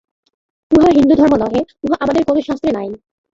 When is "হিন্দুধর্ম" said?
0.97-1.33